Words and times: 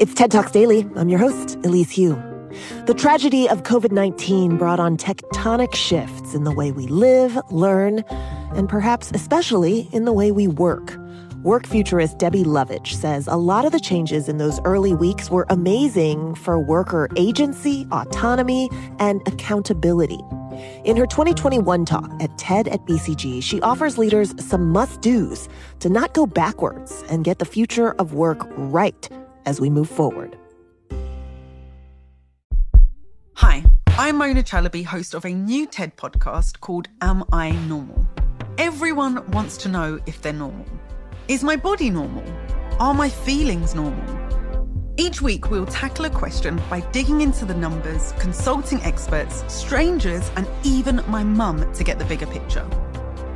It's 0.00 0.14
TED 0.14 0.30
Talks 0.30 0.50
Daily. 0.50 0.88
I'm 0.96 1.10
your 1.10 1.18
host, 1.18 1.56
Elise 1.56 1.94
Hu. 1.94 2.14
The 2.86 2.94
tragedy 2.94 3.46
of 3.46 3.64
COVID 3.64 3.92
19 3.92 4.56
brought 4.56 4.80
on 4.80 4.96
tectonic 4.96 5.74
shifts 5.74 6.32
in 6.32 6.44
the 6.44 6.52
way 6.52 6.72
we 6.72 6.86
live, 6.86 7.38
learn, 7.50 7.98
and 8.54 8.66
perhaps 8.66 9.10
especially 9.12 9.90
in 9.92 10.06
the 10.06 10.12
way 10.14 10.32
we 10.32 10.48
work. 10.48 10.96
Work 11.42 11.66
futurist 11.66 12.16
Debbie 12.16 12.44
Lovich 12.44 12.94
says 12.94 13.26
a 13.26 13.36
lot 13.36 13.66
of 13.66 13.72
the 13.72 13.78
changes 13.78 14.26
in 14.26 14.38
those 14.38 14.58
early 14.64 14.94
weeks 14.94 15.30
were 15.30 15.44
amazing 15.50 16.34
for 16.34 16.58
worker 16.58 17.06
agency, 17.16 17.86
autonomy, 17.92 18.70
and 19.00 19.20
accountability. 19.28 20.20
In 20.84 20.96
her 20.96 21.06
2021 21.06 21.84
talk 21.84 22.10
at 22.22 22.38
TED 22.38 22.68
at 22.68 22.86
BCG, 22.86 23.42
she 23.42 23.60
offers 23.60 23.98
leaders 23.98 24.32
some 24.42 24.70
must 24.70 25.02
do's 25.02 25.46
to 25.80 25.90
not 25.90 26.14
go 26.14 26.24
backwards 26.24 27.04
and 27.10 27.22
get 27.22 27.38
the 27.38 27.44
future 27.44 27.92
of 27.98 28.14
work 28.14 28.46
right 28.56 29.10
as 29.46 29.60
we 29.60 29.70
move 29.70 29.88
forward. 29.88 30.36
Hi, 33.34 33.64
I'm 33.98 34.16
Mona 34.16 34.42
Chalabi, 34.42 34.84
host 34.84 35.14
of 35.14 35.24
a 35.24 35.32
new 35.32 35.66
TED 35.66 35.96
podcast 35.96 36.60
called 36.60 36.88
Am 37.00 37.24
I 37.32 37.52
Normal? 37.68 38.06
Everyone 38.58 39.28
wants 39.30 39.56
to 39.58 39.68
know 39.68 39.98
if 40.06 40.20
they're 40.20 40.32
normal. 40.32 40.66
Is 41.28 41.42
my 41.42 41.56
body 41.56 41.90
normal? 41.90 42.24
Are 42.78 42.92
my 42.92 43.08
feelings 43.08 43.74
normal? 43.74 44.18
Each 44.96 45.22
week, 45.22 45.50
we'll 45.50 45.64
tackle 45.64 46.04
a 46.04 46.10
question 46.10 46.60
by 46.68 46.80
digging 46.92 47.22
into 47.22 47.46
the 47.46 47.54
numbers, 47.54 48.12
consulting 48.18 48.82
experts, 48.82 49.44
strangers, 49.48 50.30
and 50.36 50.46
even 50.62 51.02
my 51.08 51.24
mum 51.24 51.72
to 51.72 51.84
get 51.84 51.98
the 51.98 52.04
bigger 52.04 52.26
picture. 52.26 52.68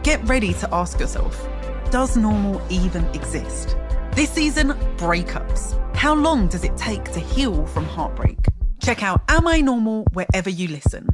Get 0.02 0.22
ready 0.28 0.52
to 0.54 0.68
ask 0.74 1.00
yourself 1.00 1.48
Does 1.90 2.18
normal 2.18 2.60
even 2.68 3.06
exist? 3.14 3.78
This 4.14 4.30
season, 4.30 4.68
breakups. 4.96 5.74
How 5.96 6.14
long 6.14 6.46
does 6.46 6.62
it 6.62 6.76
take 6.76 7.02
to 7.14 7.18
heal 7.18 7.66
from 7.66 7.84
heartbreak? 7.84 8.38
Check 8.80 9.02
out 9.02 9.22
Am 9.28 9.48
I 9.48 9.60
Normal 9.60 10.06
wherever 10.12 10.48
you 10.48 10.68
listen. 10.68 11.08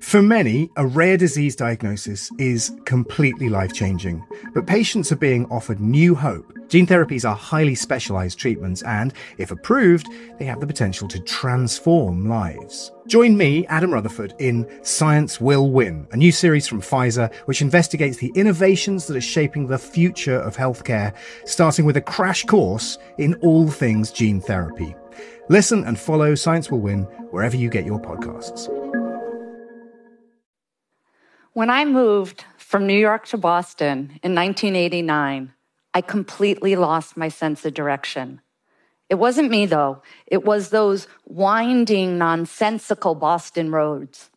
For 0.00 0.22
many, 0.22 0.70
a 0.76 0.86
rare 0.86 1.16
disease 1.16 1.54
diagnosis 1.54 2.32
is 2.38 2.72
completely 2.84 3.48
life 3.48 3.72
changing, 3.74 4.24
but 4.54 4.66
patients 4.66 5.12
are 5.12 5.16
being 5.16 5.44
offered 5.50 5.78
new 5.78 6.14
hope. 6.14 6.52
Gene 6.68 6.86
therapies 6.86 7.28
are 7.28 7.36
highly 7.36 7.74
specialized 7.74 8.38
treatments, 8.38 8.82
and 8.82 9.12
if 9.36 9.50
approved, 9.50 10.08
they 10.38 10.46
have 10.46 10.58
the 10.58 10.66
potential 10.66 11.06
to 11.08 11.20
transform 11.20 12.28
lives. 12.28 12.92
Join 13.08 13.36
me, 13.36 13.66
Adam 13.66 13.92
Rutherford, 13.92 14.34
in 14.38 14.66
Science 14.82 15.40
Will 15.40 15.70
Win, 15.70 16.08
a 16.12 16.16
new 16.16 16.32
series 16.32 16.66
from 16.66 16.80
Pfizer 16.80 17.32
which 17.44 17.60
investigates 17.60 18.16
the 18.16 18.32
innovations 18.34 19.06
that 19.06 19.16
are 19.16 19.20
shaping 19.20 19.66
the 19.66 19.78
future 19.78 20.40
of 20.40 20.56
healthcare, 20.56 21.14
starting 21.44 21.84
with 21.84 21.98
a 21.98 22.02
crash 22.02 22.44
course 22.44 22.98
in 23.18 23.34
all 23.42 23.68
things 23.68 24.10
gene 24.10 24.40
therapy. 24.40 24.94
Listen 25.50 25.84
and 25.84 25.98
follow 25.98 26.34
Science 26.34 26.70
Will 26.70 26.80
Win 26.80 27.02
wherever 27.32 27.56
you 27.56 27.68
get 27.68 27.84
your 27.84 28.00
podcasts. 28.00 28.79
When 31.52 31.68
I 31.68 31.84
moved 31.84 32.44
from 32.58 32.86
New 32.86 32.98
York 32.98 33.26
to 33.26 33.36
Boston 33.36 34.20
in 34.22 34.36
1989, 34.36 35.52
I 35.92 36.00
completely 36.00 36.76
lost 36.76 37.16
my 37.16 37.28
sense 37.28 37.64
of 37.64 37.74
direction. 37.74 38.40
It 39.08 39.16
wasn't 39.16 39.50
me, 39.50 39.66
though. 39.66 40.00
It 40.28 40.44
was 40.44 40.68
those 40.68 41.08
winding, 41.26 42.16
nonsensical 42.18 43.16
Boston 43.16 43.72
roads. 43.72 44.30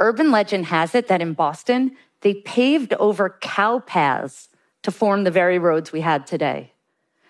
Urban 0.00 0.30
legend 0.30 0.66
has 0.66 0.94
it 0.94 1.08
that 1.08 1.20
in 1.20 1.34
Boston, 1.34 1.94
they 2.22 2.32
paved 2.32 2.94
over 2.94 3.36
cow 3.42 3.80
paths 3.80 4.48
to 4.82 4.90
form 4.90 5.24
the 5.24 5.30
very 5.30 5.58
roads 5.58 5.92
we 5.92 6.00
had 6.00 6.26
today. 6.26 6.72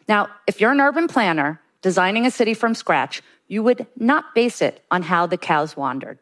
Now, 0.09 0.29
if 0.47 0.61
you're 0.61 0.71
an 0.71 0.81
urban 0.81 1.09
planner 1.09 1.61
designing 1.83 2.27
a 2.27 2.31
city 2.31 2.55
from 2.55 2.77
scratch, 2.77 3.23
you 3.49 3.65
would 3.65 3.89
not 3.97 4.37
base 4.37 4.63
it 4.63 4.85
on 4.89 5.03
how 5.03 5.27
the 5.27 5.37
cows 5.37 5.77
wandered. 5.77 6.21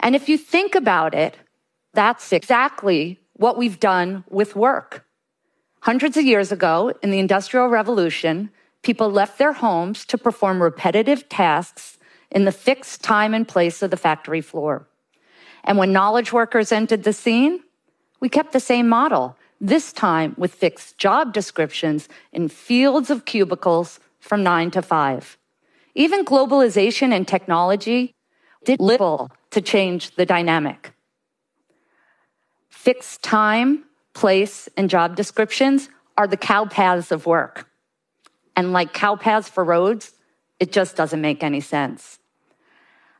And 0.00 0.14
if 0.14 0.28
you 0.28 0.38
think 0.38 0.74
about 0.74 1.14
it, 1.14 1.36
that's 1.94 2.32
exactly 2.32 3.18
what 3.34 3.56
we've 3.56 3.80
done 3.80 4.24
with 4.28 4.56
work. 4.56 5.04
Hundreds 5.80 6.16
of 6.16 6.24
years 6.24 6.52
ago, 6.52 6.92
in 7.02 7.10
the 7.10 7.18
Industrial 7.18 7.68
Revolution, 7.68 8.50
people 8.82 9.10
left 9.10 9.38
their 9.38 9.52
homes 9.52 10.04
to 10.06 10.18
perform 10.18 10.62
repetitive 10.62 11.28
tasks 11.28 11.98
in 12.30 12.44
the 12.44 12.52
fixed 12.52 13.02
time 13.02 13.32
and 13.32 13.46
place 13.46 13.82
of 13.82 13.90
the 13.90 13.96
factory 13.96 14.40
floor. 14.40 14.86
And 15.64 15.78
when 15.78 15.92
knowledge 15.92 16.32
workers 16.32 16.72
entered 16.72 17.04
the 17.04 17.12
scene, 17.12 17.62
we 18.20 18.28
kept 18.28 18.52
the 18.52 18.60
same 18.60 18.88
model, 18.88 19.36
this 19.60 19.92
time 19.92 20.34
with 20.36 20.54
fixed 20.54 20.98
job 20.98 21.32
descriptions 21.32 22.08
in 22.32 22.48
fields 22.48 23.10
of 23.10 23.24
cubicles 23.24 24.00
from 24.20 24.42
nine 24.42 24.70
to 24.72 24.82
five. 24.82 25.36
Even 25.94 26.24
globalization 26.24 27.12
and 27.12 27.26
technology 27.26 28.14
did 28.64 28.80
little 28.80 29.30
to 29.58 29.62
change 29.62 30.14
the 30.14 30.24
dynamic. 30.24 30.92
Fixed 32.68 33.24
time, 33.24 33.82
place, 34.14 34.68
and 34.76 34.88
job 34.88 35.16
descriptions 35.16 35.88
are 36.16 36.28
the 36.28 36.36
cow 36.36 36.64
paths 36.64 37.10
of 37.10 37.26
work. 37.26 37.68
And 38.54 38.72
like 38.72 38.92
cow 38.92 39.16
paths 39.16 39.48
for 39.48 39.64
roads, 39.64 40.12
it 40.60 40.70
just 40.70 40.94
doesn't 40.94 41.20
make 41.20 41.42
any 41.42 41.60
sense. 41.60 42.20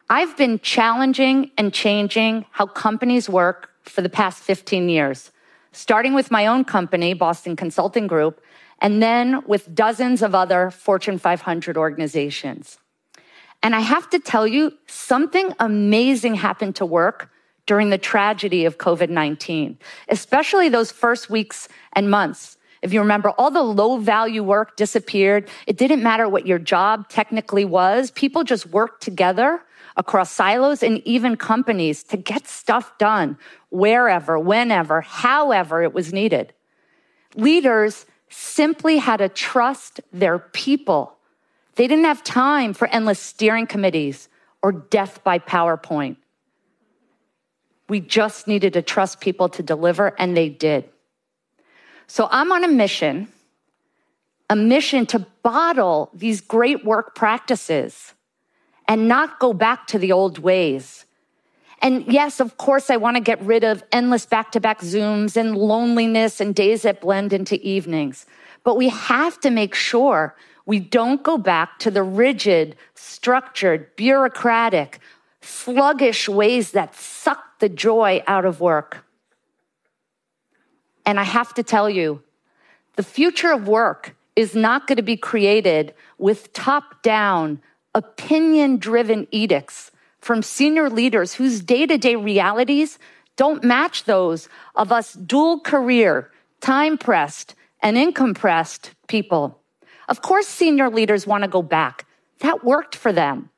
I've 0.09 0.37
been 0.37 0.60
challenging 0.60 1.50
and 1.59 1.75
changing 1.75 2.47
how 2.53 2.66
companies 2.66 3.28
work 3.28 3.71
for 3.82 4.00
the 4.00 4.09
past 4.09 4.41
15 4.41 4.88
years, 4.88 5.32
starting 5.72 6.15
with 6.15 6.31
my 6.31 6.47
own 6.47 6.65
company, 6.65 7.15
Boston 7.15 7.56
Consulting 7.56 8.06
Group, 8.06 8.41
and 8.78 9.03
then 9.03 9.43
with 9.44 9.75
dozens 9.75 10.22
of 10.22 10.37
other 10.37 10.71
Fortune 10.71 11.19
500 11.19 11.77
organizations. 11.77 12.78
And 13.63 13.75
I 13.75 13.81
have 13.81 14.09
to 14.11 14.19
tell 14.19 14.47
you, 14.47 14.73
something 14.87 15.53
amazing 15.59 16.37
happened 16.37 16.77
to 16.77 16.87
work 16.87 17.31
during 17.67 17.91
the 17.91 17.99
tragedy 17.99 18.65
of 18.65 18.79
COVID 18.79 19.11
19, 19.11 19.79
especially 20.09 20.69
those 20.69 20.91
first 20.91 21.29
weeks 21.29 21.69
and 21.93 22.11
months. 22.11 22.57
If 22.81 22.93
you 22.93 23.01
remember, 23.01 23.31
all 23.31 23.51
the 23.51 23.63
low 23.63 23.99
value 23.99 24.43
work 24.43 24.77
disappeared. 24.77 25.49
It 25.67 25.77
didn't 25.77 26.03
matter 26.03 26.29
what 26.29 26.47
your 26.47 26.61
job 26.61 27.09
technically 27.09 27.65
was. 27.65 28.13
People 28.13 28.45
just 28.45 28.67
worked 28.67 29.03
together 29.03 29.61
across 29.97 30.31
silos 30.31 30.83
and 30.83 31.03
even 31.05 31.37
companies 31.37 32.05
to 32.05 32.17
get 32.17 32.47
stuff 32.47 32.97
done 32.99 33.37
wherever, 33.71 34.39
whenever, 34.39 35.01
however 35.01 35.83
it 35.83 35.93
was 35.93 36.13
needed. 36.13 36.53
Leaders 37.35 38.07
simply 38.31 38.99
had 38.99 39.17
to 39.17 39.29
trust 39.29 40.01
their 40.13 40.39
people 40.39 41.18
they 41.78 41.87
didn't 41.87 42.06
have 42.06 42.25
time 42.25 42.75
for 42.75 42.89
endless 42.89 43.21
steering 43.21 43.69
committees 43.69 44.28
or 44.62 44.72
death 44.72 45.22
by 45.22 45.39
PowerPoint. 45.39 46.16
We 47.89 48.00
just 48.00 48.49
needed 48.49 48.72
to 48.72 48.83
trust 48.83 49.21
people 49.21 49.49
to 49.50 49.62
deliver, 49.62 50.12
and 50.19 50.37
they 50.37 50.49
did. 50.49 50.89
So 52.09 52.27
I'm 52.33 52.50
on 52.50 52.65
a 52.65 52.69
mission, 52.69 53.28
a 54.50 54.56
mission 54.56 55.06
to 55.06 55.21
bottle 55.44 56.11
these 56.12 56.41
great 56.41 56.84
work 56.84 57.15
practices 57.15 58.12
and 58.89 59.06
not 59.06 59.39
go 59.39 59.53
back 59.53 59.87
to 59.87 60.00
the 60.00 60.10
old 60.10 60.41
ways. 60.41 61.05
And 61.81 62.05
yes, 62.12 62.41
of 62.41 62.56
course, 62.56 62.91
I 62.91 62.97
want 62.97 63.19
to 63.19 63.22
get 63.22 63.41
rid 63.41 63.62
of 63.62 63.84
endless 63.93 64.27
back 64.27 64.50
to 64.53 64.60
back 64.60 64.81
Zooms 64.81 65.37
and 65.37 65.56
loneliness 65.56 66.41
and 66.41 66.56
days 66.56 66.83
that 66.83 67.00
blend 67.00 67.33
into 67.33 67.55
evenings. 67.65 68.27
But 68.65 68.77
we 68.77 68.89
have 68.89 69.39
to 69.43 69.50
make 69.50 69.77
sure 69.77 70.34
we 70.69 70.79
don't 70.79 71.23
go 71.23 71.39
back 71.39 71.79
to 71.79 71.91
the 71.91 72.03
rigid, 72.03 72.77
structured, 72.95 73.97
bureaucratic, 73.97 75.01
sluggish 75.41 76.29
ways 76.29 76.73
that 76.73 76.95
suck 76.95 77.59
the 77.59 77.71
joy 77.71 78.23
out 78.27 78.45
of 78.45 78.61
work. 78.61 78.99
And 81.07 81.19
I 81.19 81.23
have 81.23 81.54
to 81.54 81.63
tell 81.63 81.89
you, 81.89 82.22
the 82.97 83.03
future 83.03 83.51
of 83.51 83.66
work 83.66 84.15
is 84.37 84.54
not 84.54 84.87
going 84.87 84.98
to 84.98 85.03
be 85.03 85.16
created 85.16 85.95
with 86.19 86.53
top 86.53 87.03
down, 87.03 87.63
opinion 87.95 88.77
driven 88.77 89.27
edicts 89.31 89.91
from 90.21 90.42
senior 90.42 90.91
leaders 90.91 91.33
whose 91.33 91.63
day 91.63 91.87
to 91.87 91.97
day 91.97 92.15
realities 92.15 92.98
don't 93.37 93.65
match 93.65 94.04
those 94.04 94.51
of 94.75 94.92
us 94.92 95.15
dual 95.15 95.60
career, 95.60 96.31
time 96.60 96.98
pressed, 96.98 97.54
and 97.81 97.97
income 97.97 98.34
pressed 98.34 98.91
people. 99.07 99.59
Of 100.09 100.22
course, 100.22 100.47
senior 100.47 100.89
leaders 100.91 101.27
want 101.27 101.45
to 101.45 101.49
go 101.49 101.63
back. 101.63 102.07
That 102.41 102.65
worked 102.65 102.97
for 102.97 103.13
them. 103.13 103.51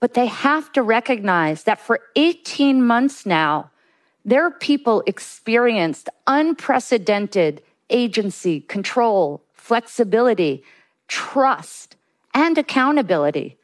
But 0.00 0.14
they 0.14 0.26
have 0.26 0.72
to 0.72 0.82
recognize 0.82 1.64
that 1.64 1.80
for 1.80 2.00
18 2.16 2.84
months 2.84 3.24
now, 3.24 3.70
their 4.24 4.50
people 4.50 5.02
experienced 5.06 6.08
unprecedented 6.26 7.62
agency, 7.90 8.60
control, 8.60 9.42
flexibility, 9.52 10.64
trust, 11.06 11.96
and 12.34 12.58
accountability. 12.58 13.58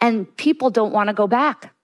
And 0.00 0.34
people 0.36 0.70
don't 0.70 0.92
want 0.92 1.08
to 1.08 1.14
go 1.14 1.26
back. 1.26 1.74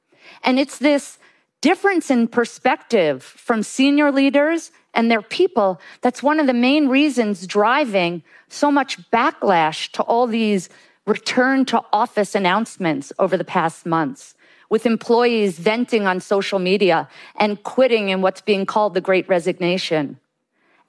And 0.43 0.59
it's 0.59 0.79
this 0.79 1.19
difference 1.61 2.11
in 2.11 2.29
perspective 2.29 3.23
from 3.23 3.63
senior 3.63 4.11
leaders 4.11 4.71
and 4.95 5.11
their 5.11 5.23
people, 5.23 5.81
that's 6.01 6.23
one 6.23 6.41
of 6.41 6.47
the 6.47 6.55
main 6.55 6.89
reasons 6.89 7.47
driving 7.47 8.23
so 8.49 8.71
much 8.71 8.99
backlash 9.11 9.91
to 9.93 10.03
all 10.03 10.27
these 10.27 10.69
return 11.07 11.65
to 11.67 11.83
office 11.93 12.35
announcements 12.35 13.13
over 13.19 13.37
the 13.37 13.45
past 13.45 13.87
months, 13.87 14.35
with 14.69 14.87
employees 14.87 15.59
venting 15.59 16.07
on 16.07 16.21
social 16.21 16.59
media 16.59 17.09
and 17.37 17.63
quitting 17.63 18.09
in 18.09 18.23
what's 18.23 18.41
being 18.41 18.67
called 18.67 18.95
the 18.95 19.01
great 19.01 19.29
resignation. 19.29 20.19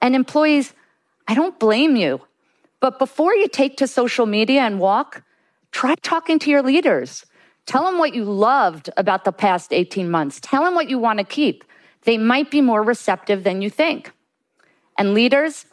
And 0.00 0.14
employees, 0.14 0.74
I 1.28 1.34
don't 1.34 1.58
blame 1.58 1.96
you, 1.96 2.20
but 2.80 2.98
before 2.98 3.34
you 3.34 3.48
take 3.48 3.76
to 3.78 3.86
social 3.86 4.26
media 4.26 4.62
and 4.62 4.80
walk, 4.80 5.22
try 5.70 5.94
talking 6.02 6.38
to 6.40 6.50
your 6.50 6.62
leaders. 6.62 7.24
Tell 7.66 7.84
them 7.84 7.98
what 7.98 8.14
you 8.14 8.24
loved 8.24 8.90
about 8.96 9.24
the 9.24 9.32
past 9.32 9.72
18 9.72 10.10
months. 10.10 10.40
Tell 10.40 10.64
them 10.64 10.74
what 10.74 10.90
you 10.90 10.98
want 10.98 11.20
to 11.20 11.24
keep. 11.24 11.64
They 12.04 12.18
might 12.18 12.50
be 12.50 12.60
more 12.60 12.82
receptive 12.82 13.44
than 13.44 13.62
you 13.62 13.70
think. 13.70 14.12
And 14.98 15.14
leaders, 15.14 15.66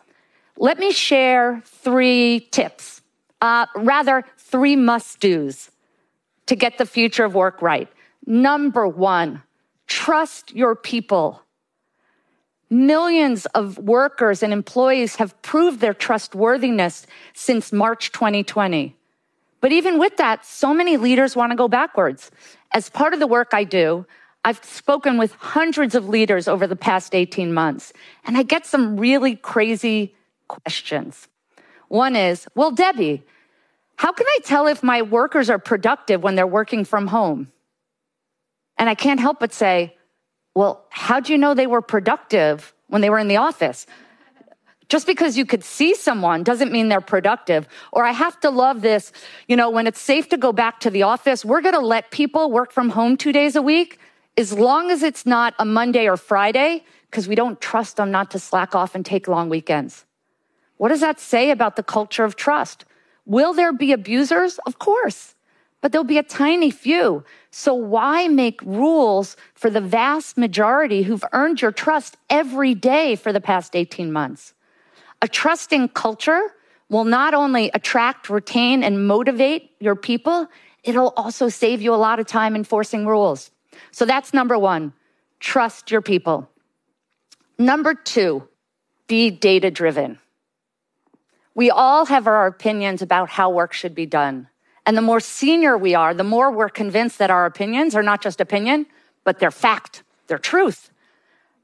let 0.58 0.80
me 0.80 0.92
share 0.92 1.62
three 1.66 2.48
tips, 2.52 3.02
uh, 3.42 3.66
rather, 3.76 4.24
three 4.38 4.76
must 4.76 5.20
do's 5.20 5.72
to 6.48 6.56
get 6.56 6.78
the 6.78 6.86
future 6.86 7.24
of 7.24 7.36
work 7.36 7.62
right. 7.62 7.88
Number 8.26 8.88
one, 8.88 9.44
trust 9.88 10.54
your 10.54 10.76
people. 10.76 11.42
Millions 12.70 13.46
of 13.48 13.78
workers 13.78 14.44
and 14.44 14.54
employees 14.54 15.16
have 15.16 15.40
proved 15.42 15.80
their 15.80 15.94
trustworthiness 15.94 17.08
since 17.34 17.72
March 17.72 18.12
2020. 18.12 18.96
But 19.62 19.72
even 19.72 20.00
with 20.00 20.18
that, 20.18 20.46
so 20.46 20.74
many 20.74 20.98
leaders 20.98 21.36
want 21.36 21.52
to 21.52 21.56
go 21.56 21.68
backwards. 21.68 22.32
As 22.72 22.90
part 22.90 23.14
of 23.14 23.20
the 23.20 23.28
work 23.28 23.50
I 23.54 23.64
do, 23.64 24.06
I've 24.46 24.64
spoken 24.64 25.18
with 25.18 25.34
hundreds 25.34 25.96
of 25.96 26.08
leaders 26.08 26.48
over 26.48 26.66
the 26.66 26.76
past 26.76 27.14
18 27.14 27.54
months, 27.54 27.92
and 28.26 28.38
I 28.38 28.44
get 28.44 28.66
some 28.66 28.98
really 28.98 29.36
crazy 29.36 30.16
questions. 30.48 31.28
One 31.90 32.16
is, 32.16 32.48
well, 32.56 32.72
Debbie, 32.72 33.24
how 33.98 34.14
can 34.14 34.26
I 34.28 34.40
tell 34.44 34.68
if 34.68 34.82
my 34.82 35.02
workers 35.02 35.50
are 35.50 35.60
productive 35.60 36.24
when 36.24 36.36
they're 36.36 36.48
working 36.48 36.86
from 36.86 37.08
home? 37.08 37.52
And 38.78 38.90
I 38.90 38.96
can't 38.96 39.20
help 39.20 39.40
but 39.40 39.52
say, 39.52 39.98
well, 40.56 40.86
how 40.90 41.20
do 41.20 41.34
you 41.34 41.38
know 41.38 41.54
they 41.54 41.68
were 41.68 41.82
productive 41.82 42.74
when 42.88 43.02
they 43.02 43.10
were 43.10 43.20
in 43.20 43.28
the 43.28 43.38
office? 43.38 43.86
Just 44.88 45.06
because 45.06 45.38
you 45.38 45.46
could 45.46 45.64
see 45.64 45.94
someone 45.94 46.44
doesn't 46.44 46.72
mean 46.72 46.88
they're 46.88 47.02
productive. 47.02 47.68
Or 47.92 48.06
I 48.06 48.12
have 48.12 48.40
to 48.40 48.50
love 48.50 48.82
this, 48.82 49.12
you 49.48 49.56
know, 49.56 49.70
when 49.70 49.86
it's 49.86 50.02
safe 50.02 50.30
to 50.30 50.38
go 50.38 50.54
back 50.54 50.80
to 50.80 50.90
the 50.90 51.04
office, 51.04 51.44
we're 51.44 51.62
going 51.62 51.76
to 51.76 51.80
let 51.80 52.10
people 52.10 52.52
work 52.52 52.72
from 52.72 52.90
home 52.90 53.18
two 53.18 53.32
days 53.32 53.56
a 53.56 53.62
week 53.62 54.00
as 54.38 54.54
long 54.54 54.92
as 54.92 55.04
it's 55.04 55.26
not 55.26 55.54
a 55.60 55.66
Monday 55.66 56.08
or 56.08 56.18
Friday, 56.18 56.84
because 57.10 57.28
we 57.28 57.36
don't 57.36 57.60
trust 57.60 57.98
them 57.98 58.12
not 58.12 58.32
to 58.32 58.40
slack 58.40 58.76
off 58.76 58.96
and 58.96 59.06
take 59.06 59.28
long 59.28 59.50
weekends. 59.50 60.06
What 60.78 60.90
does 60.90 61.02
that 61.02 61.20
say 61.20 61.52
about 61.52 61.76
the 61.76 61.84
culture 61.84 62.24
of 62.24 62.36
trust? 62.36 62.86
Will 63.26 63.54
there 63.54 63.74
be 63.74 63.92
abusers? 63.92 64.60
Of 64.66 64.80
course, 64.80 65.36
but 65.82 65.92
there'll 65.92 66.06
be 66.06 66.18
a 66.18 66.24
tiny 66.24 66.72
few. 66.72 67.24
So 67.52 67.74
why 67.74 68.28
make 68.28 68.62
rules 68.62 69.36
for 69.56 69.70
the 69.70 69.82
vast 69.82 70.38
majority 70.38 71.04
who've 71.04 71.24
earned 71.34 71.62
your 71.62 71.72
trust 71.72 72.18
every 72.30 72.76
day 72.76 73.16
for 73.16 73.34
the 73.34 73.42
past 73.42 73.76
18 73.76 74.12
months? 74.12 74.54
A 75.22 75.28
trusting 75.28 75.90
culture 75.90 76.54
will 76.90 77.04
not 77.04 77.34
only 77.34 77.70
attract, 77.74 78.30
retain, 78.30 78.84
and 78.84 79.08
motivate 79.08 79.72
your 79.80 79.96
people, 79.96 80.48
it'll 80.84 81.14
also 81.18 81.50
save 81.50 81.82
you 81.82 81.94
a 81.94 81.98
lot 81.98 82.20
of 82.20 82.26
time 82.26 82.56
enforcing 82.56 83.06
rules. 83.06 83.52
So 83.92 84.06
that's 84.06 84.34
number 84.34 84.58
one 84.58 84.94
trust 85.40 85.92
your 85.92 86.02
people. 86.02 86.50
Number 87.58 87.94
two, 87.94 88.48
be 89.08 89.30
data 89.32 89.72
driven. 89.72 90.20
We 91.56 91.70
all 91.70 92.06
have 92.06 92.28
our 92.28 92.48
opinions 92.48 93.02
about 93.02 93.30
how 93.30 93.50
work 93.50 93.74
should 93.74 93.96
be 93.96 94.06
done. 94.06 94.48
And 94.86 94.96
the 94.96 95.02
more 95.02 95.20
senior 95.20 95.78
we 95.78 95.94
are, 95.94 96.14
the 96.14 96.24
more 96.24 96.52
we're 96.52 96.70
convinced 96.70 97.18
that 97.20 97.30
our 97.30 97.46
opinions 97.46 97.96
are 97.96 98.04
not 98.04 98.22
just 98.22 98.40
opinion, 98.40 98.86
but 99.24 99.40
they're 99.40 99.52
fact, 99.52 100.04
they're 100.28 100.38
truth. 100.38 100.90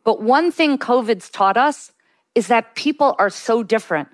But 0.04 0.22
one 0.22 0.52
thing 0.52 0.78
COVID's 0.78 1.30
taught 1.30 1.58
us 1.58 1.92
is 2.36 2.48
that 2.48 2.76
people 2.76 3.16
are 3.18 3.30
so 3.30 3.64
different. 3.64 4.10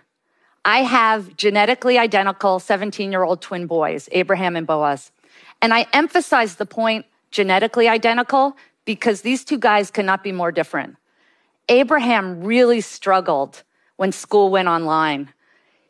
I 0.63 0.83
have 0.83 1.35
genetically 1.35 1.97
identical 1.97 2.59
17 2.59 3.11
year 3.11 3.23
old 3.23 3.41
twin 3.41 3.65
boys, 3.65 4.07
Abraham 4.11 4.55
and 4.55 4.67
Boaz. 4.67 5.11
And 5.61 5.73
I 5.73 5.87
emphasize 5.93 6.55
the 6.55 6.65
point 6.65 7.05
genetically 7.31 7.87
identical 7.87 8.55
because 8.85 9.21
these 9.21 9.43
two 9.43 9.57
guys 9.57 9.89
cannot 9.89 10.23
be 10.23 10.31
more 10.31 10.51
different. 10.51 10.97
Abraham 11.69 12.43
really 12.43 12.81
struggled 12.81 13.63
when 13.95 14.11
school 14.11 14.49
went 14.49 14.67
online. 14.67 15.29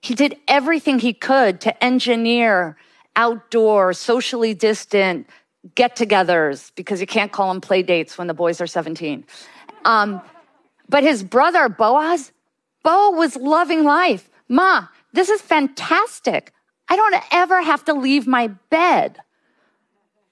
He 0.01 0.15
did 0.15 0.37
everything 0.47 0.99
he 0.99 1.13
could 1.13 1.61
to 1.61 1.83
engineer 1.83 2.77
outdoor, 3.15 3.93
socially 3.93 4.53
distant 4.53 5.27
get 5.75 5.95
togethers 5.95 6.71
because 6.75 6.99
you 6.99 7.07
can't 7.07 7.31
call 7.31 7.49
them 7.49 7.61
play 7.61 7.83
dates 7.83 8.17
when 8.17 8.27
the 8.27 8.33
boys 8.33 8.61
are 8.61 8.67
17. 8.67 9.23
Um, 9.85 10.21
but 10.89 11.03
his 11.03 11.23
brother, 11.23 11.69
Boaz, 11.69 12.31
Bo 12.83 13.11
was 13.11 13.35
loving 13.35 13.83
life. 13.83 14.29
Ma, 14.49 14.87
this 15.13 15.29
is 15.29 15.41
fantastic. 15.41 16.51
I 16.89 16.95
don't 16.95 17.15
ever 17.31 17.61
have 17.61 17.85
to 17.85 17.93
leave 17.93 18.27
my 18.27 18.47
bed. 18.47 19.19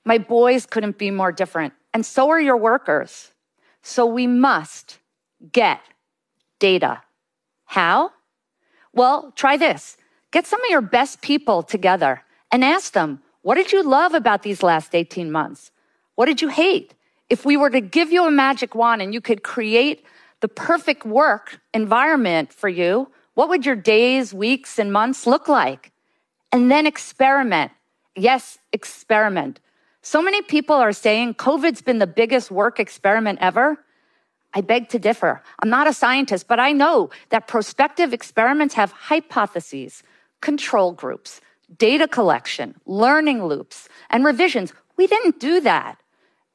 My 0.09 0.17
boys 0.17 0.65
couldn't 0.65 0.97
be 0.97 1.11
more 1.11 1.31
different, 1.31 1.73
and 1.93 2.03
so 2.03 2.31
are 2.31 2.41
your 2.41 2.57
workers. 2.57 3.31
So 3.83 4.07
we 4.07 4.25
must 4.25 4.97
get 5.51 5.81
data. 6.57 7.03
How? 7.65 8.09
Well, 8.91 9.31
try 9.35 9.55
this. 9.55 9.97
Get 10.31 10.47
some 10.47 10.61
of 10.61 10.69
your 10.71 10.81
best 10.81 11.21
people 11.21 11.61
together 11.61 12.23
and 12.51 12.65
ask 12.65 12.93
them, 12.93 13.21
what 13.43 13.53
did 13.53 13.71
you 13.71 13.83
love 13.83 14.15
about 14.15 14.41
these 14.41 14.63
last 14.63 14.95
18 14.95 15.31
months? 15.31 15.69
What 16.15 16.25
did 16.25 16.41
you 16.41 16.47
hate? 16.47 16.95
If 17.29 17.45
we 17.45 17.55
were 17.55 17.69
to 17.69 17.79
give 17.79 18.11
you 18.11 18.25
a 18.25 18.31
magic 18.31 18.73
wand 18.73 19.03
and 19.03 19.13
you 19.13 19.21
could 19.21 19.43
create 19.43 20.03
the 20.39 20.47
perfect 20.47 21.05
work 21.05 21.59
environment 21.71 22.51
for 22.51 22.67
you, 22.67 23.11
what 23.35 23.47
would 23.49 23.63
your 23.63 23.75
days, 23.75 24.33
weeks, 24.33 24.79
and 24.79 24.91
months 24.91 25.27
look 25.27 25.47
like? 25.47 25.91
And 26.51 26.71
then 26.71 26.87
experiment. 26.87 27.71
Yes, 28.15 28.57
experiment. 28.73 29.59
So 30.01 30.21
many 30.21 30.41
people 30.41 30.75
are 30.75 30.93
saying 30.93 31.35
COVID's 31.35 31.81
been 31.81 31.99
the 31.99 32.07
biggest 32.07 32.51
work 32.51 32.79
experiment 32.79 33.39
ever. 33.41 33.77
I 34.53 34.61
beg 34.61 34.89
to 34.89 34.99
differ. 34.99 35.43
I'm 35.59 35.69
not 35.69 35.87
a 35.87 35.93
scientist, 35.93 36.47
but 36.47 36.59
I 36.59 36.71
know 36.71 37.09
that 37.29 37.47
prospective 37.47 38.13
experiments 38.13 38.73
have 38.75 38.91
hypotheses, 38.91 40.01
control 40.41 40.91
groups, 40.93 41.41
data 41.77 42.07
collection, 42.07 42.75
learning 42.85 43.43
loops, 43.43 43.89
and 44.09 44.25
revisions. 44.25 44.73
We 44.97 45.05
didn't 45.05 45.39
do 45.39 45.61
that. 45.61 46.01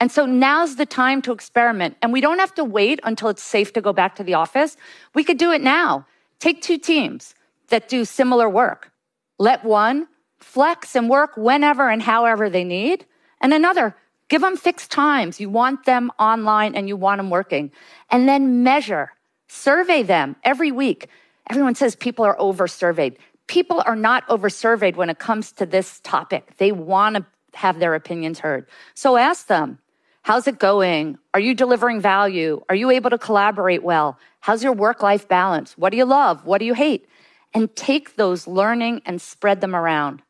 And 0.00 0.11
so 0.11 0.26
now's 0.26 0.76
the 0.76 0.87
time 0.87 1.23
to 1.23 1.33
experiment. 1.33 1.97
And 2.02 2.12
we 2.12 2.21
don't 2.21 2.40
have 2.40 2.54
to 2.57 2.64
wait 2.64 2.99
until 3.04 3.28
it's 3.28 3.42
safe 3.42 3.73
to 3.75 3.80
go 3.80 3.92
back 3.92 4.16
to 4.16 4.25
the 4.25 4.35
office. 4.35 4.76
We 5.14 5.23
could 5.23 5.38
do 5.38 5.52
it 5.52 5.62
now. 5.62 6.07
Take 6.40 6.62
two 6.62 6.78
teams 6.78 7.35
that 7.68 7.88
do 7.88 8.04
similar 8.04 8.49
work. 8.49 8.90
Let 9.38 9.64
one 9.64 10.09
flex 10.38 10.97
and 10.97 11.09
work 11.09 11.37
whenever 11.37 11.88
and 11.88 12.02
however 12.02 12.50
they 12.50 12.64
need. 12.64 13.07
And 13.44 13.52
another, 13.52 13.94
give 14.28 14.40
them 14.40 14.56
fixed 14.56 14.90
times. 14.90 15.38
You 15.38 15.50
want 15.50 15.84
them 15.84 16.10
online 16.18 16.74
and 16.74 16.88
you 16.88 16.96
want 16.96 17.18
them 17.18 17.28
working. 17.28 17.70
And 18.10 18.26
then 18.26 18.62
measure, 18.62 19.12
survey 19.48 20.02
them 20.02 20.34
every 20.44 20.72
week. 20.72 21.08
Everyone 21.50 21.74
says 21.74 21.94
people 21.94 22.24
are 22.24 22.40
over 22.40 22.66
surveyed. 22.66 23.18
People 23.46 23.82
are 23.84 23.96
not 23.96 24.24
over 24.30 24.48
surveyed 24.48 24.96
when 24.96 25.10
it 25.10 25.18
comes 25.18 25.52
to 25.52 25.66
this 25.66 26.00
topic. 26.00 26.56
They 26.56 26.72
want 26.72 27.16
to 27.16 27.26
have 27.52 27.80
their 27.80 27.94
opinions 27.94 28.38
heard. 28.38 28.66
So 28.94 29.18
ask 29.18 29.46
them, 29.46 29.78
how's 30.22 30.48
it 30.48 30.58
going? 30.58 31.18
Are 31.34 31.40
you 31.40 31.54
delivering 31.54 32.00
value? 32.00 32.64
Are 32.70 32.74
you 32.74 32.90
able 32.90 33.10
to 33.10 33.18
collaborate 33.18 33.82
well? 33.82 34.18
How's 34.40 34.64
your 34.64 34.72
work 34.72 35.02
life 35.02 35.28
balance? 35.28 35.76
What 35.76 35.90
do 35.90 35.98
you 35.98 36.06
love? 36.06 36.46
What 36.46 36.60
do 36.60 36.64
you 36.64 36.72
hate? 36.72 37.06
And 37.52 37.76
take 37.76 38.16
those 38.16 38.46
learning 38.46 39.02
and 39.04 39.20
spread 39.20 39.60
them 39.60 39.76
around. 39.76 40.22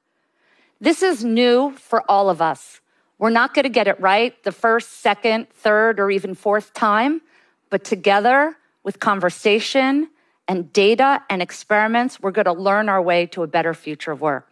This 0.80 1.00
is 1.00 1.24
new 1.24 1.70
for 1.76 2.02
all 2.10 2.28
of 2.28 2.42
us. 2.42 2.80
We're 3.18 3.30
not 3.30 3.54
going 3.54 3.64
to 3.64 3.70
get 3.70 3.88
it 3.88 4.00
right 4.00 4.40
the 4.42 4.52
first, 4.52 5.00
second, 5.00 5.48
third, 5.50 6.00
or 6.00 6.10
even 6.10 6.34
fourth 6.34 6.74
time, 6.74 7.20
but 7.70 7.84
together 7.84 8.56
with 8.82 9.00
conversation 9.00 10.10
and 10.46 10.72
data 10.72 11.22
and 11.30 11.40
experiments, 11.40 12.20
we're 12.20 12.32
going 12.32 12.44
to 12.44 12.52
learn 12.52 12.88
our 12.88 13.00
way 13.00 13.26
to 13.26 13.42
a 13.42 13.46
better 13.46 13.72
future 13.72 14.12
of 14.12 14.20
work. 14.20 14.48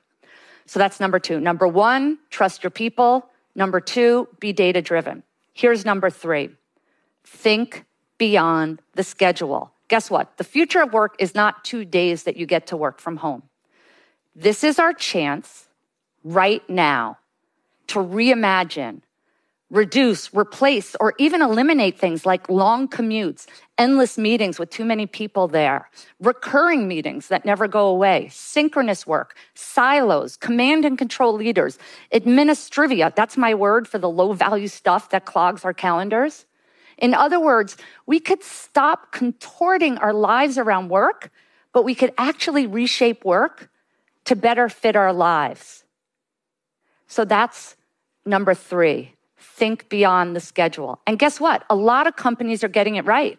So 0.67 0.79
that's 0.79 1.01
number 1.01 1.19
two. 1.19 1.41
Number 1.41 1.67
one, 1.67 2.19
trust 2.31 2.63
your 2.63 2.71
people. 2.71 3.29
Number 3.55 3.81
two, 3.81 4.29
be 4.41 4.53
data 4.53 4.81
driven. 4.81 5.23
Here's 5.53 5.85
number 5.85 6.11
three 6.11 6.51
think 7.25 7.85
beyond 8.19 8.81
the 8.95 9.03
schedule. 9.03 9.73
Guess 9.89 10.11
what? 10.11 10.37
The 10.39 10.45
future 10.45 10.81
of 10.83 10.93
work 10.93 11.17
is 11.19 11.35
not 11.35 11.65
two 11.65 11.85
days 11.85 12.23
that 12.25 12.37
you 12.37 12.47
get 12.47 12.69
to 12.69 12.77
work 12.77 13.01
from 13.01 13.19
home. 13.19 13.43
This 14.35 14.65
is 14.65 14.79
our 14.79 14.93
chance 14.95 15.69
right 16.25 16.69
now 16.71 17.19
to 17.93 17.99
reimagine, 18.01 19.01
reduce, 19.71 20.33
replace, 20.35 20.95
or 21.01 21.15
even 21.19 21.41
eliminate 21.41 21.99
things 21.99 22.27
like 22.27 22.49
long 22.51 22.87
commutes, 22.87 23.47
endless 23.79 24.19
meetings 24.19 24.59
with 24.59 24.69
too 24.69 24.85
many 24.85 25.07
people 25.07 25.49
there, 25.49 25.89
recurring 26.21 26.87
meetings 26.87 27.29
that 27.29 27.45
never 27.45 27.67
go 27.67 27.89
away, 27.89 28.29
synchronous 28.31 29.07
work, 29.07 29.35
silos, 29.55 30.37
command 30.37 30.85
and 30.85 30.99
control 30.99 31.33
leaders, 31.33 31.79
administrivia. 32.13 33.15
That's 33.15 33.39
my 33.39 33.55
word 33.55 33.89
for 33.89 33.99
the 33.99 34.11
low 34.11 34.35
value 34.35 34.69
stuff 34.69 35.09
that 35.11 35.25
clogs 35.25 35.65
our 35.65 35.75
calendars. 35.75 36.45
In 36.99 37.15
other 37.15 37.41
words, 37.41 37.77
we 38.07 38.21
could 38.21 38.43
stop 38.43 39.11
contorting 39.11 39.97
our 39.99 40.13
lives 40.13 40.59
around 40.59 40.91
work, 40.91 41.31
but 41.73 41.85
we 41.85 41.95
could 41.95 42.13
actually 42.19 42.67
reshape 42.67 43.25
work 43.25 43.71
to 44.27 44.37
better 44.37 44.69
fit 44.69 44.97
our 44.97 45.13
lives. 45.13 45.85
So 47.07 47.25
that's 47.25 47.77
number 48.25 48.55
three 48.55 49.15
think 49.39 49.89
beyond 49.89 50.37
the 50.37 50.41
schedule. 50.41 51.01
And 51.07 51.19
guess 51.19 51.41
what? 51.41 51.65
A 51.69 51.75
lot 51.75 52.07
of 52.07 52.17
companies 52.17 52.63
are 52.63 52.69
getting 52.69 52.97
it 52.97 53.05
right. 53.05 53.39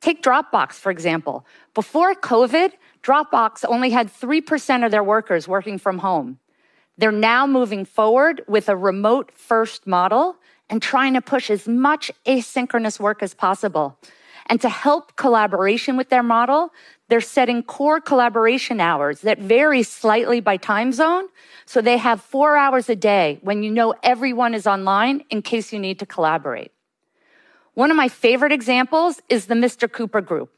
Take 0.00 0.22
Dropbox, 0.22 0.74
for 0.74 0.90
example. 0.90 1.46
Before 1.74 2.14
COVID, 2.14 2.72
Dropbox 3.02 3.64
only 3.66 3.90
had 3.90 4.12
3% 4.12 4.84
of 4.84 4.90
their 4.90 5.02
workers 5.02 5.48
working 5.48 5.78
from 5.78 5.98
home. 5.98 6.38
They're 6.98 7.12
now 7.12 7.46
moving 7.46 7.84
forward 7.84 8.42
with 8.46 8.68
a 8.68 8.76
remote 8.76 9.32
first 9.32 9.86
model 9.86 10.36
and 10.68 10.82
trying 10.82 11.14
to 11.14 11.20
push 11.20 11.50
as 11.50 11.66
much 11.66 12.10
asynchronous 12.26 13.00
work 13.00 13.22
as 13.22 13.34
possible. 13.34 13.98
And 14.46 14.60
to 14.60 14.68
help 14.68 15.16
collaboration 15.16 15.96
with 15.96 16.08
their 16.08 16.22
model, 16.22 16.72
they're 17.08 17.20
setting 17.20 17.62
core 17.62 18.00
collaboration 18.00 18.80
hours 18.80 19.22
that 19.22 19.38
vary 19.38 19.82
slightly 19.82 20.40
by 20.40 20.56
time 20.56 20.92
zone. 20.92 21.24
So 21.64 21.80
they 21.80 21.96
have 21.96 22.20
four 22.20 22.56
hours 22.56 22.88
a 22.88 22.96
day 22.96 23.38
when 23.42 23.62
you 23.62 23.70
know 23.70 23.94
everyone 24.02 24.54
is 24.54 24.66
online 24.66 25.24
in 25.30 25.42
case 25.42 25.72
you 25.72 25.78
need 25.78 25.98
to 26.00 26.06
collaborate. 26.06 26.70
One 27.74 27.90
of 27.90 27.96
my 27.96 28.08
favorite 28.08 28.52
examples 28.52 29.22
is 29.28 29.46
the 29.46 29.54
Mr. 29.54 29.90
Cooper 29.90 30.20
Group. 30.20 30.50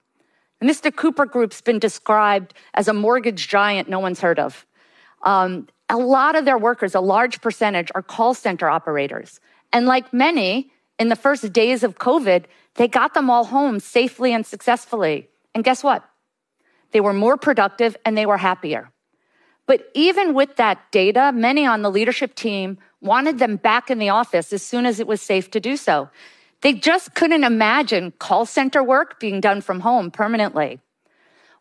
The 0.61 0.67
Mr. 0.67 0.95
Cooper 0.95 1.27
Group's 1.27 1.61
been 1.61 1.79
described 1.79 2.55
as 2.75 2.89
a 2.89 2.95
mortgage 2.95 3.49
giant 3.49 3.89
no 3.89 3.99
one's 3.99 4.21
heard 4.21 4.39
of. 4.39 4.67
Um, 5.23 5.69
a 5.89 5.97
lot 5.97 6.37
of 6.37 6.45
their 6.45 6.59
workers, 6.59 6.95
a 6.95 7.01
large 7.01 7.41
percentage, 7.41 7.91
are 7.95 8.03
call 8.03 8.35
center 8.35 8.69
operators. 8.69 9.41
And 9.73 9.87
like 9.87 10.13
many, 10.13 10.71
in 10.99 11.09
the 11.09 11.17
first 11.17 11.53
days 11.53 11.83
of 11.83 11.99
COVID, 11.99 12.45
they 12.75 12.89
got 12.89 13.15
them 13.15 13.31
all 13.31 13.45
home 13.45 13.81
safely 13.81 14.33
and 14.33 14.45
successfully. 14.45 15.29
And 15.55 15.65
guess 15.65 15.83
what? 15.83 16.05
They 16.93 17.01
were 17.01 17.13
more 17.13 17.37
productive 17.37 17.97
and 18.05 18.17
they 18.17 18.27
were 18.27 18.39
happier. 18.39 18.91
But 19.67 19.89
even 19.95 20.35
with 20.35 20.57
that 20.57 20.91
data, 20.91 21.31
many 21.33 21.65
on 21.65 21.83
the 21.83 21.91
leadership 21.91 22.35
team 22.35 22.79
wanted 23.01 23.39
them 23.39 23.57
back 23.57 23.91
in 23.91 23.99
the 23.99 24.09
office 24.09 24.53
as 24.53 24.63
soon 24.63 24.85
as 24.85 24.99
it 25.01 25.07
was 25.07 25.23
safe 25.23 25.51
to 25.53 25.61
do 25.61 25.77
so. 25.77 26.11
They 26.63 26.75
just 26.75 27.15
couldn't 27.15 27.45
imagine 27.45 28.13
call 28.19 28.47
center 28.47 28.83
work 28.83 29.21
being 29.21 29.41
done 29.41 29.61
from 29.61 29.81
home 29.81 30.11
permanently. 30.11 30.81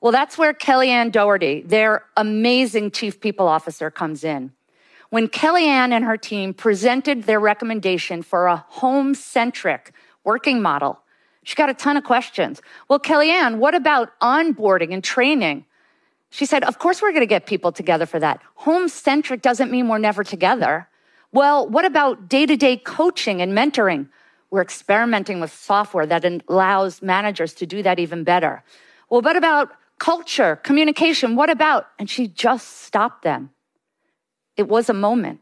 Well, 0.01 0.11
that's 0.11 0.37
where 0.37 0.53
Kellyanne 0.53 1.11
Doherty, 1.11 1.61
their 1.61 2.03
amazing 2.17 2.91
chief 2.91 3.19
people 3.19 3.47
officer, 3.47 3.91
comes 3.91 4.23
in. 4.23 4.51
When 5.09 5.27
Kellyanne 5.27 5.91
and 5.91 6.05
her 6.05 6.17
team 6.17 6.53
presented 6.53 7.23
their 7.23 7.39
recommendation 7.39 8.21
for 8.21 8.47
a 8.47 8.57
home 8.57 9.13
centric 9.13 9.91
working 10.23 10.61
model, 10.61 11.01
she 11.49 11.55
got 11.55 11.67
a 11.67 11.73
ton 11.73 11.97
of 11.97 12.03
questions. 12.03 12.61
Well, 12.89 12.99
Kellyanne, 12.99 13.57
what 13.57 13.73
about 13.73 14.11
onboarding 14.19 14.93
and 14.93 15.03
training? 15.03 15.65
She 16.29 16.45
said, 16.45 16.63
Of 16.63 16.77
course, 16.77 17.01
we're 17.01 17.09
going 17.09 17.21
to 17.21 17.25
get 17.25 17.47
people 17.47 17.71
together 17.71 18.05
for 18.05 18.19
that. 18.19 18.39
Home 18.53 18.87
centric 18.87 19.41
doesn't 19.41 19.71
mean 19.71 19.87
we're 19.87 19.97
never 19.97 20.23
together. 20.23 20.87
Well, 21.31 21.67
what 21.67 21.85
about 21.85 22.29
day 22.29 22.45
to 22.45 22.55
day 22.55 22.77
coaching 22.77 23.41
and 23.41 23.51
mentoring? 23.51 24.09
We're 24.51 24.61
experimenting 24.61 25.39
with 25.39 25.51
software 25.51 26.05
that 26.05 26.23
allows 26.47 27.01
managers 27.01 27.55
to 27.55 27.65
do 27.65 27.81
that 27.81 27.97
even 27.97 28.23
better. 28.23 28.63
Well, 29.09 29.21
what 29.21 29.35
about 29.35 29.71
culture, 29.97 30.57
communication? 30.57 31.35
What 31.35 31.49
about? 31.49 31.87
And 31.97 32.07
she 32.07 32.27
just 32.27 32.81
stopped 32.81 33.23
them. 33.23 33.49
It 34.55 34.67
was 34.67 34.87
a 34.87 34.93
moment. 34.93 35.39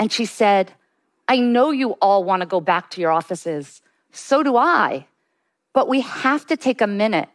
And 0.00 0.10
she 0.10 0.24
said, 0.24 0.72
I 1.28 1.38
know 1.38 1.70
you 1.70 1.90
all 2.02 2.24
want 2.24 2.40
to 2.40 2.46
go 2.46 2.60
back 2.60 2.90
to 2.90 3.00
your 3.00 3.12
offices. 3.12 3.80
So 4.14 4.42
do 4.42 4.56
I. 4.56 5.06
But 5.72 5.88
we 5.88 6.00
have 6.00 6.46
to 6.46 6.56
take 6.56 6.80
a 6.80 6.86
minute 6.86 7.28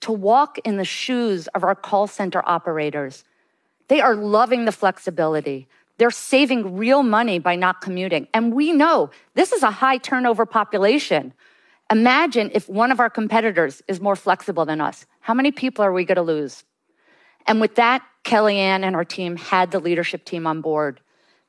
to 0.00 0.12
walk 0.12 0.58
in 0.58 0.76
the 0.76 0.84
shoes 0.84 1.48
of 1.48 1.64
our 1.64 1.74
call 1.74 2.06
center 2.06 2.42
operators. 2.46 3.24
They 3.88 4.00
are 4.00 4.14
loving 4.14 4.64
the 4.64 4.72
flexibility. 4.72 5.66
They're 5.98 6.10
saving 6.10 6.76
real 6.76 7.02
money 7.02 7.38
by 7.38 7.56
not 7.56 7.80
commuting. 7.80 8.28
And 8.34 8.52
we 8.52 8.72
know 8.72 9.10
this 9.34 9.52
is 9.52 9.62
a 9.62 9.70
high 9.70 9.96
turnover 9.96 10.44
population. 10.44 11.32
Imagine 11.90 12.50
if 12.52 12.68
one 12.68 12.92
of 12.92 13.00
our 13.00 13.08
competitors 13.08 13.82
is 13.88 14.00
more 14.00 14.16
flexible 14.16 14.66
than 14.66 14.80
us. 14.80 15.06
How 15.20 15.32
many 15.32 15.50
people 15.50 15.84
are 15.84 15.92
we 15.92 16.04
going 16.04 16.16
to 16.16 16.22
lose? 16.22 16.64
And 17.46 17.60
with 17.60 17.76
that, 17.76 18.02
Kellyanne 18.24 18.82
and 18.82 18.94
her 18.94 19.04
team 19.04 19.36
had 19.36 19.70
the 19.70 19.78
leadership 19.78 20.24
team 20.24 20.46
on 20.46 20.60
board. 20.60 21.00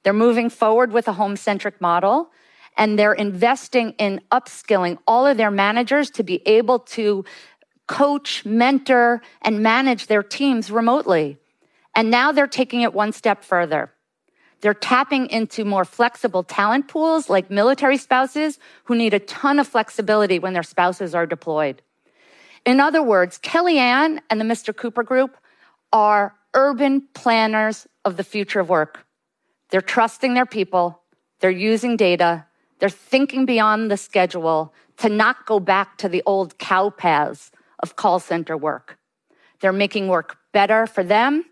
They're 0.04 0.14
moving 0.14 0.50
forward 0.50 0.94
with 0.94 1.08
a 1.08 1.14
home 1.14 1.36
centric 1.36 1.82
model 1.82 2.32
and 2.78 2.98
they're 2.98 3.14
investing 3.14 3.92
in 3.98 4.22
upskilling 4.32 4.98
all 5.08 5.26
of 5.26 5.36
their 5.36 5.52
managers 5.52 6.10
to 6.12 6.24
be 6.24 6.42
able 6.48 6.80
to 6.80 7.26
coach, 7.88 8.46
mentor, 8.46 9.22
and 9.42 9.62
manage 9.62 10.08
their 10.08 10.24
teams 10.24 10.70
remotely. 10.70 11.38
And 11.96 12.12
now 12.12 12.32
they're 12.32 12.48
taking 12.48 12.82
it 12.82 12.94
one 12.94 13.12
step 13.12 13.44
further. 13.44 13.92
They're 14.62 14.74
tapping 14.74 15.28
into 15.28 15.66
more 15.66 15.86
flexible 15.86 16.44
talent 16.44 16.88
pools 16.88 17.30
like 17.30 17.50
military 17.50 17.98
spouses 17.98 18.60
who 18.86 18.96
need 18.96 19.14
a 19.14 19.20
ton 19.20 19.60
of 19.60 19.68
flexibility 19.68 20.40
when 20.40 20.54
their 20.54 20.64
spouses 20.64 21.14
are 21.14 21.26
deployed. 21.26 21.82
In 22.66 22.80
other 22.80 23.02
words, 23.02 23.38
Kellyanne 23.40 24.20
and 24.30 24.42
the 24.42 24.46
Mr. 24.46 24.76
Cooper 24.76 25.04
Group 25.04 25.38
are 25.94 26.36
urban 26.54 27.08
planners 27.14 27.88
of 28.04 28.18
the 28.18 28.24
future 28.24 28.60
of 28.60 28.68
work. 28.68 29.06
They're 29.70 29.82
trusting 29.82 30.34
their 30.34 30.46
people, 30.46 31.02
they're 31.40 31.52
using 31.52 31.98
data, 31.98 32.47
they're 32.80 32.90
thinking 32.90 33.46
beyond 33.46 33.90
the 33.90 33.98
schedule 33.98 34.74
to 34.98 35.10
not 35.10 35.46
go 35.46 35.60
back 35.60 35.98
to 35.98 36.10
the 36.10 36.24
old 36.26 36.58
cow 36.58 36.90
paths 36.90 37.52
of 37.80 37.96
call 37.96 38.20
center 38.20 38.58
work. 38.58 38.98
They're 39.60 39.74
making 39.74 40.08
work 40.08 40.38
better 40.52 40.88
for 40.88 41.04
them, 41.04 41.46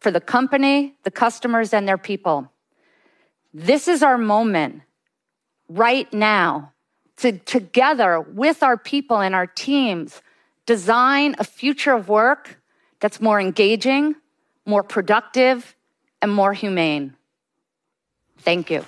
for 0.00 0.10
the 0.10 0.20
company, 0.20 0.94
the 1.04 1.10
customers, 1.10 1.72
and 1.72 1.86
their 1.86 1.98
people. 1.98 2.50
This 3.52 3.86
is 3.88 4.02
our 4.02 4.18
moment 4.18 4.82
right 5.68 6.12
now 6.12 6.72
to 7.18 7.38
together 7.38 8.20
with 8.20 8.62
our 8.62 8.76
people 8.76 9.20
and 9.20 9.34
our 9.34 9.46
teams 9.46 10.20
design 10.66 11.36
a 11.38 11.44
future 11.44 11.92
of 11.92 12.08
work 12.08 12.60
that's 13.00 13.20
more 13.20 13.40
engaging, 13.40 14.14
more 14.66 14.82
productive, 14.82 15.76
and 16.20 16.32
more 16.32 16.52
humane. 16.52 17.14
Thank 18.38 18.70
you. 18.70 18.84